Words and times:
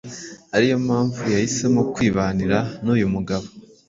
ariyo 0.55 0.77
mpamvu 0.85 1.21
yahisemo 1.33 1.81
kwibanira 1.93 2.57
n’uyu 2.83 3.07
mugabo 3.13 3.47